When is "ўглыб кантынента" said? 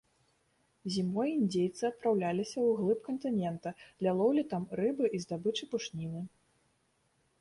2.69-3.69